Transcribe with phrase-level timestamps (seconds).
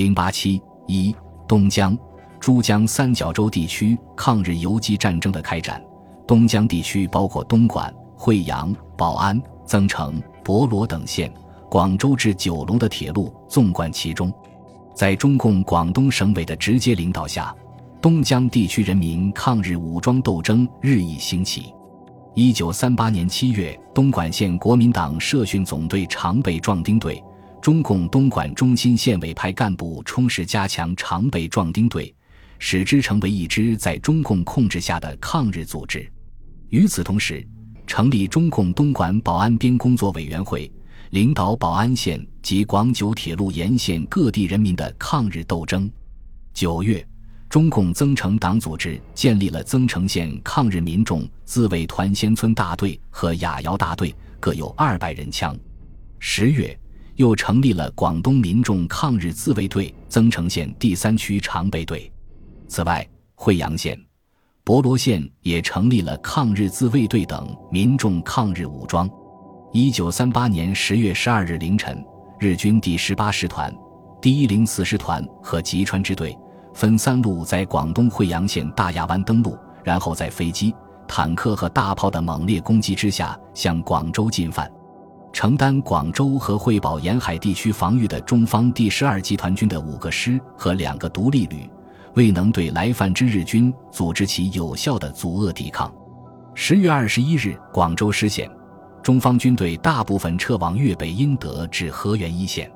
[0.00, 1.14] 零八七一
[1.46, 1.94] 东江、
[2.40, 5.78] 珠江三角洲地区抗日游击战争的开展。
[6.26, 11.30] 东江地区包括东莞、惠阳、宝安、增城、博罗等县，
[11.70, 14.32] 广州至九龙的铁路纵贯其中。
[14.94, 17.54] 在中共广东省委的直接领导下，
[18.00, 21.74] 东江地区人民抗日武装斗争日益兴起。
[22.34, 27.22] 一九三八年七月，东莞县国民党社训总队常备壮丁队、
[27.60, 32.14] 中共东莞中心县委派干部充实加强常备壮丁队，
[32.58, 36.10] 使之成为一支在中共控制下的抗日组织。
[36.70, 37.46] 与此同时，
[37.86, 40.70] 成立中共东莞保安边工作委员会。
[41.10, 45.90] 领导宝安县及广九铁路沿线各地人民的抗日斗争。
[46.54, 47.04] 九月，
[47.48, 55.58] 中共增城党组织建立了增城县抗日民众自卫团仙村大队和雅瑶大队，各有二百人枪。
[56.20, 56.78] 十月，
[57.20, 62.10] 又成立了广东民众抗日自卫队增城县第三区常备队。
[62.66, 63.94] 此外，惠阳县、
[64.64, 69.06] 博罗县也成立了抗日自卫队等民众抗日武装。
[69.70, 72.02] 一九三八年十月十二日凌晨，
[72.38, 73.70] 日军第十八师团、
[74.18, 76.34] 第一零四师团和吉川支队
[76.72, 80.74] 分三路在广东惠阳县大亚湾登陆，然后在飞机、
[81.06, 84.72] 坦克和大炮的猛烈攻击之下向广州进犯。
[85.32, 91.68] 承担广州和惠宝沿海地区防御的中方第十二集团军的五个师和两个独立旅，
[92.14, 95.92] 未能对来犯之日军组织起有效的阻遏抵抗。
[96.54, 98.50] 十月二十一日，广州失陷。
[99.02, 102.70] 中方军队大部分撤往粤北英德至河源一线，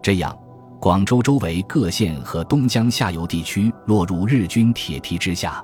[0.00, 0.34] 这样，
[0.80, 5.62] 广州周围各县和东江下游地区落入日军铁蹄之下。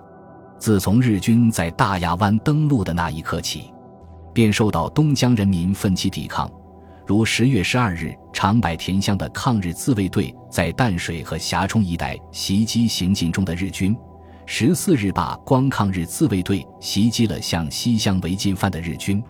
[0.59, 3.73] 自从日军在大亚湾登陆的那一刻起，
[4.35, 6.51] 便受到东江人民奋起抵抗。
[7.07, 13.95] 如十月十二日，长柏田乡的抗日自卫队在淡水和峡冲一带袭击行进中的日军；
[14.47, 19.23] 十四日罢，光抗日自卫队袭击了向西乡围进犯的日军。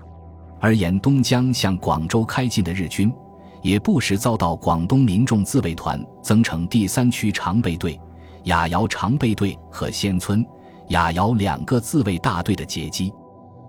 [0.60, 3.12] 而沿东江向广州开进的日军，
[3.60, 8.00] 也不时遭到广东民众自卫团增城第三区常备队、
[8.44, 10.46] 雅瑶常备队和仙村、
[10.88, 13.12] 雅瑶两个自卫大队的截击。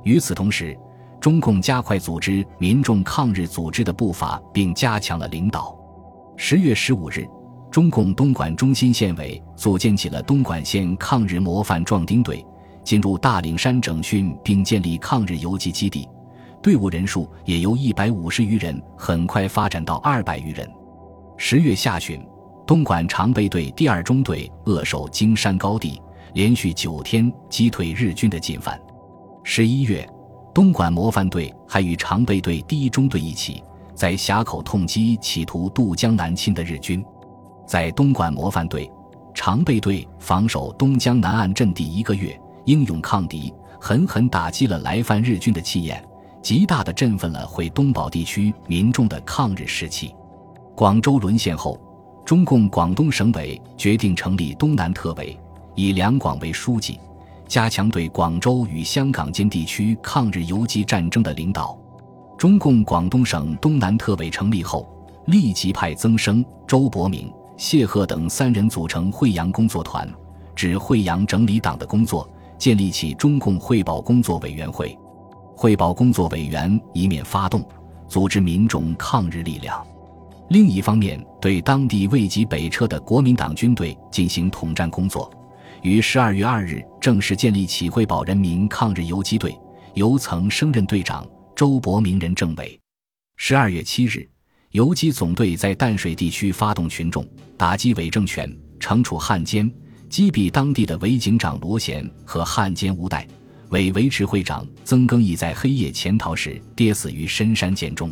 [0.04, 0.78] 与此同时，
[1.26, 5.76] 中共加快组织民众抗日组织的步伐，并加强了领导。
[6.38, 7.28] 十月十五日，
[7.72, 12.46] 中共东莞中心县委组建起了东莞县抗日模范壮丁队，
[12.84, 16.08] 进入大岭山整训，并建立抗日游击基地。
[16.62, 20.72] 队伍人数也由一百五十余人很快发展到二百余人。
[21.38, 22.24] 十月下旬，
[22.68, 26.00] 东莞常备队第二中队扼守金山高地，
[26.36, 28.80] 连续九天击退日军的进犯。
[29.44, 30.08] 十一月，
[30.56, 33.62] 东莞模范队还与常备队第一中队一起，
[33.94, 37.04] 在峡口痛击企图渡江南侵的日军。
[37.68, 38.90] 在东莞模范队、
[39.34, 46.02] 常备队防守东江南岸阵地一个月，英勇抗敌，狠狠打击了来犯日军的气焰。
[46.42, 50.16] 极大地振奋了会东宝地区民众的抗日士气。
[50.74, 51.78] 广州沦陷后，
[52.26, 55.38] 中共广东省委决定成立东南特委，
[55.76, 56.98] 以两广为书记，
[57.48, 61.78] 加强对广州与香港间地区抗日游击战争的领导。
[62.38, 64.88] 中共广东省东南特委成立后，
[65.28, 70.08] 立即派曾生、周伯明、谢赫等三人组成惠阳工作团，
[70.54, 74.98] 指惠阳整理党的工作，建立起中共汇报工作委员会。
[75.56, 77.66] 汇报工作委员一面发动
[78.10, 79.82] 组织民众抗日力量，
[80.50, 85.32] 另一方面对当地未及北撤的国民党军队进行统战工作。
[85.86, 89.56] 于十二月二日正式建立起汇宝人民抗日游击队，
[89.94, 91.24] 由曾升任队长，
[91.56, 92.80] 周伯明任政委。
[93.36, 94.28] 十二月七日，
[94.72, 97.24] 游击总队在淡水地区发动群众
[97.56, 99.72] 打击伪政权，惩处汉奸，
[100.10, 103.28] 击毙当地的伪警长罗贤和汉奸吴代。
[103.70, 108.12] 伪维持会长曾更义在黑夜潜逃时跌死于深山涧中。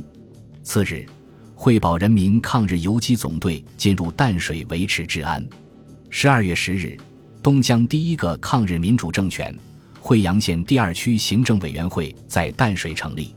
[0.61, 1.07] 次日，
[1.55, 5.43] 惠宝人民抗日游击总队进入淡水维持治安。
[6.11, 6.95] 十二月十日，
[7.43, 9.53] 东江第一个抗日民主政权——
[9.99, 13.35] 惠阳县第二区行政委员会在淡水成立。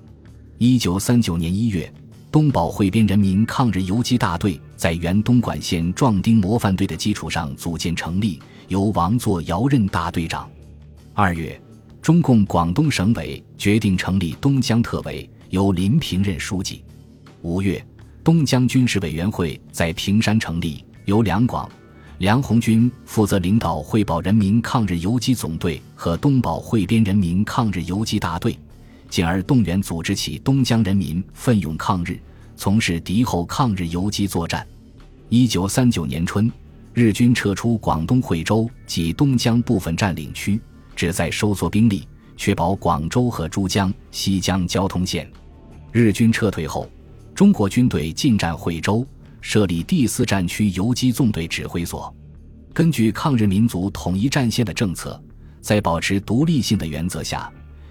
[0.58, 1.92] 一九三九年一月，
[2.30, 10.48] 东宝汇边人民抗日游击大队在原东莞县壮丁模范队的基础上组建成立，由王作尧任大队长。
[11.12, 11.60] 二月。
[12.00, 16.84] 中共广东省委决定成立东江特委，由林平任书记。
[17.42, 17.84] 五月，
[18.22, 21.68] 东江军事委员会在平山成立，由两广、
[22.18, 28.58] 梁红军负责领导汇宝人民抗日游击总队和东宝汇边人民抗日游击大队，
[29.10, 32.18] 进而动员组织起东江人民奋勇抗日，
[32.56, 34.66] 从事敌后抗日游击作战。
[35.28, 36.50] 一九三九年春，
[36.94, 40.58] 日军撤出广东惠州及东江部分占领区，
[40.94, 42.08] 旨在收缩兵力，
[42.38, 45.30] 确保广州和珠江、西江交通线。
[45.92, 46.90] 日军撤退后，
[47.34, 49.06] 中国军队进占惠州，
[49.48, 52.12] 设立第四战区游击纵队指挥所。
[52.74, 55.22] 根据抗日民族统一战线的政策，
[55.60, 57.48] 在保持独立性的原则下。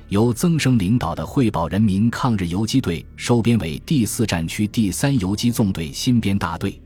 [0.09, 6.77] 由曾生领导的惠保人民抗日游击队收编为第四战区第三游击纵队新编大队，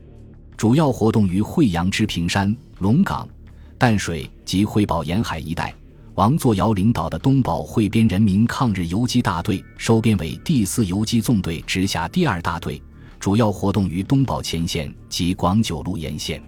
[0.56, 3.28] 主要活动于惠阳之平山、龙岗、
[3.76, 5.74] 淡水及惠保沿海一带。
[6.14, 12.80] 王作尧领导的东保汇编人民抗日游击大队收编为第四游击纵队直辖第二大队，
[13.20, 16.42] 主要活动于东保前线及广九路沿线。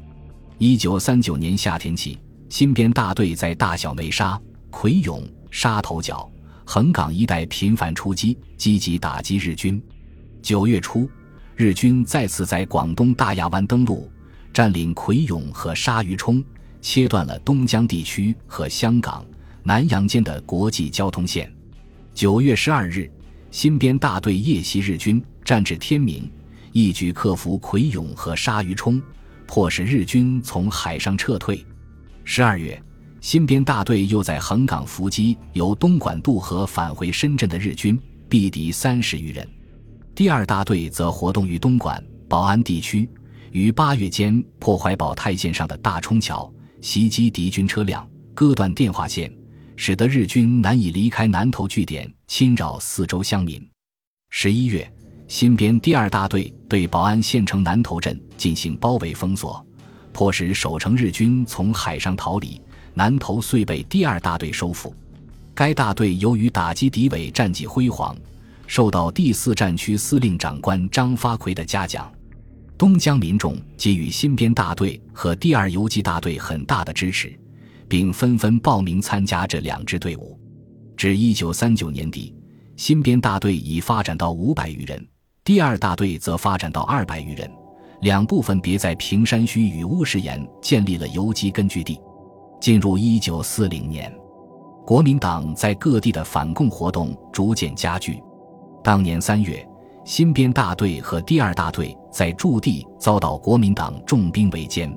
[0.57, 4.41] 一九三九年夏天起，新编大队在大小梅沙、
[4.71, 6.29] 葵涌、沙头角。
[6.65, 9.83] 横岗一带频繁出击，积极打击日军。
[10.41, 11.11] 九月初，
[11.57, 14.11] 日军再次在广东大亚湾登陆，
[14.55, 16.43] 占领葵涌和鲨鱼冲，
[16.81, 19.27] 切断了东江地区和香港、
[19.63, 21.53] 南洋间的国际交通线。
[22.15, 23.11] 九月十二日，
[23.51, 26.31] 新编大队夜袭日军，战至天明，
[26.73, 29.01] 一举克服葵涌和鲨鱼冲，
[29.47, 31.65] 迫使日军从海上撤退。
[32.25, 32.83] 十二月。
[33.21, 37.97] 新编大队又在横岗伏击由东莞渡河返回深圳的日军，
[38.29, 39.49] 毙敌三十余人。
[40.13, 43.09] 第二大队则活动于东莞、宝安地区，
[43.53, 48.05] 于八月间破坏宝泰线上的大冲桥，袭击敌军车辆，
[48.35, 49.33] 割断电话线，
[49.77, 53.65] 使得日军难以离开南头据点，侵扰四周乡民。
[54.31, 54.92] 十一月，
[55.33, 59.65] 新编第二大队对宝安县城南头镇进行包围封锁，
[60.13, 62.61] 迫使守城日军从海上逃离。
[62.93, 64.95] 南头遂被第二大队收复。
[65.55, 68.15] 该大队由于打击敌伪战绩辉煌，
[68.67, 72.13] 受到第四战区司令长官张发奎的嘉奖。
[72.77, 77.33] 东江民众给予新编大队和第二游击大队很大的支持，
[77.89, 80.39] 并纷纷报名参加这两支队伍。
[80.95, 82.35] 至一九三九年底，
[82.77, 85.03] 新编大队已发展到五百余人，
[85.45, 87.51] 第二大队则发展到二百余人。
[88.03, 92.01] 两部分别在平山区与乌石岩建立了游击根据地。
[92.61, 94.13] 进入一九四零年，
[94.87, 98.23] 国民党在各地的反共活动逐渐加剧。
[98.85, 99.69] 当年三月，
[100.05, 104.97] 新编大队和第二大队在驻地遭到国民党重兵围歼。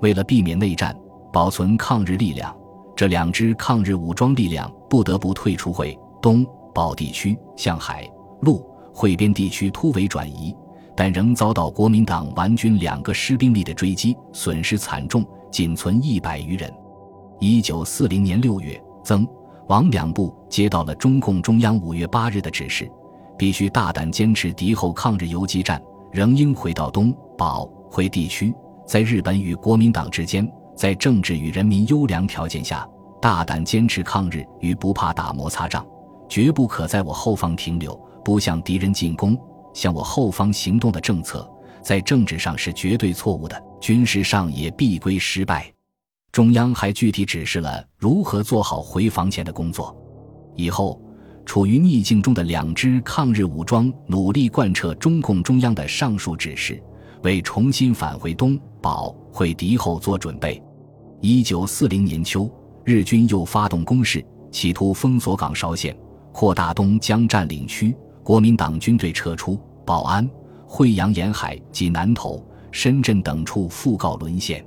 [0.00, 0.98] 为了避免内战，
[1.30, 2.56] 保存抗日力量，
[2.96, 8.10] 这两支抗日武装力量不得不退出会东保地区，向海
[8.40, 10.54] 陆汇编地区突围转移，
[10.96, 16.72] 但仍遭到国民党顽军两个师兵力的追击，损失惨重，仅存一百余人。
[17.40, 19.26] 一九四零年六月，曾、
[19.66, 22.88] 王两部接到了中共中央五月八日的指示，
[23.36, 25.82] 必须大胆坚持敌后抗日游击战，
[26.12, 28.54] 仍应回到东保会地区，
[28.86, 32.88] 在日本与国民党之间，在政治与人民优良条件下，
[33.20, 35.84] 大胆坚持抗日与不怕打摩擦仗，
[36.28, 39.38] 绝不可在我后方停留，不向敌人进攻，
[39.74, 41.48] 向我后方行动的政策，
[41.82, 45.70] 在政治上是绝对错误的，军事上也必归失败。
[46.32, 49.96] 中央还具体指示了如何做好回防前的工作。
[50.56, 51.00] 以后，
[51.44, 56.82] 处于逆境中的两支抗日武装努力贯彻中共中央的上述指示，
[57.22, 60.60] 为重新返回东保会敌后做准备。
[61.20, 62.50] 一九四零年秋，
[62.84, 65.96] 日军又发动攻势，企图封锁港韶线，
[66.32, 67.94] 扩大东江占领区。
[68.24, 70.28] 国民党军队撤出，保安、
[70.66, 74.64] 惠阳沿海及南头、深圳等处复告沦陷。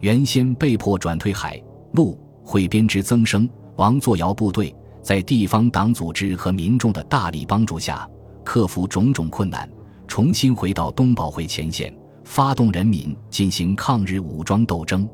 [0.00, 1.62] 原先被迫转退海
[1.92, 8.06] 陆会编之增生、王作尧部队，在地方党组织和民众的大力帮助下，
[8.44, 9.70] 克服种种困难，
[10.08, 15.08] 重新回到东保会前线，发动人民进行抗日武装斗争。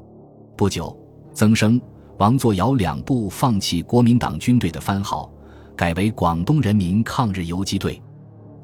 [0.56, 0.96] 不久，
[1.34, 1.78] 曾生、
[2.16, 5.30] 王作尧两部放弃国民党军队的番号，
[5.76, 8.00] 改为广东人民抗日游击队，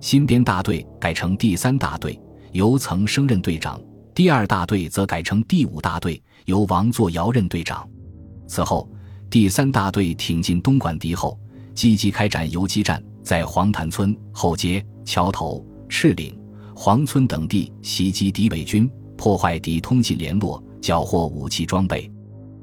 [0.00, 2.18] 新编大队改成第三大队，
[2.52, 3.80] 由曾升任队长。
[4.14, 7.88] 第二大队则改成第五大队，由王作尧任队长。
[8.46, 8.88] 此后，
[9.28, 11.38] 第三大队挺进东莞敌后，
[11.74, 16.36] 积极开展游击战，在黄潭村、后街、桥头、赤岭、
[16.74, 22.10] 黄村等地袭击敌伪军，破坏敌通信联络，缴获武器装备。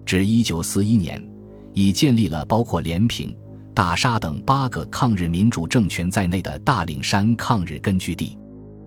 [0.06, 1.22] 至一九四一年，
[1.74, 3.36] 已建立了包括连平、
[3.78, 8.36] 大沙等八个抗日民主政权在内的大岭山抗日根据地。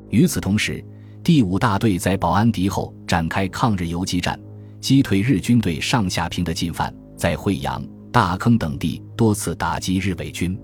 [0.08, 0.84] 与此同时，
[1.22, 4.36] 第五大队在保安敌后展开抗日游击战，
[4.80, 7.80] 击退日军队上下坪的进犯，在惠阳、
[8.10, 10.60] 大坑等地多次打击日伪军。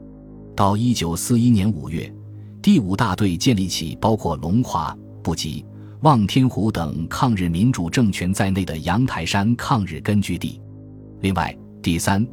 [0.56, 2.12] 到一九四一年五月，
[2.60, 4.92] 第五大队建立起包括龙华、
[5.22, 5.64] 布吉、
[6.00, 10.60] 望天湖等抗日民主政权在内的阳台山抗日根据地。
[11.20, 12.26] 另外，第三、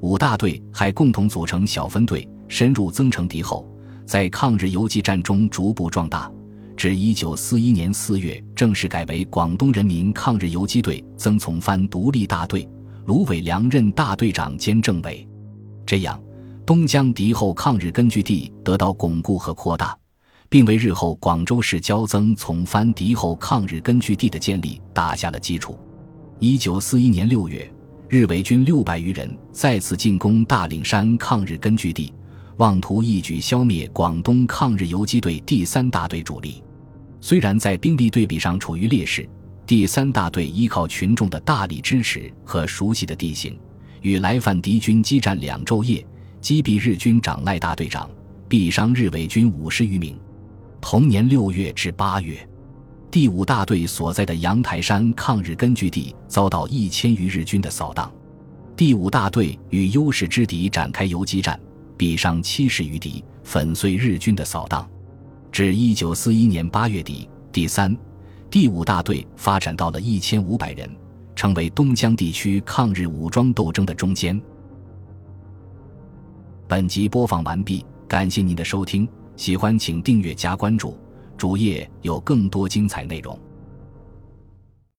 [0.00, 3.66] 五大队还共同组成小分队，深入增城敌后，
[4.06, 6.30] 在抗日游击战中逐步壮大。
[6.76, 12.68] 至一九四一年四月，正式改为广东人民抗日游击队曾从藩独立大队，
[13.06, 15.26] 卢伟良任大队长兼政委。
[15.84, 16.20] 这样，
[16.64, 19.98] 东江敌后抗日根据地得到巩固和扩大，
[20.48, 25.76] 并为日后广州市交增从藩敌后抗日根据地的建立打下了基础。
[26.38, 27.68] 一九四一年六月，
[28.10, 32.10] 日伪军六百余人再次进攻大岭山抗日根据地，
[32.56, 36.62] 妄图一举消灭广东抗日游击队第三大队主力。
[37.20, 39.28] 虽然在兵力对比上处于劣势，
[39.66, 43.58] 第三大队依靠群众的大力支持和熟悉的地形，
[44.00, 46.02] 与来犯敌军激战两昼夜，
[46.40, 48.08] 击毙日军长赖大队长，
[48.48, 50.18] 毙伤日伪军五十余名。
[50.80, 52.38] 同年六月至八月，
[53.10, 58.12] 第五大队所在的阳台山抗日根据地遭到一千余日军的扫荡，
[58.76, 61.58] 第五大队与优势之敌展开游击战，
[61.96, 64.86] 毙伤七十余敌，粉碎日军的扫荡。
[65.50, 67.96] 至一九四一年八月底，第三、
[68.50, 70.88] 第五大队发展到了一千五百人，
[71.34, 74.38] 成为东江地区抗日武装斗争的中坚。
[76.66, 80.94] 本集播放完毕，感谢您的收听，喜欢请订阅加关注，
[81.38, 83.38] 主页有更多精彩内容。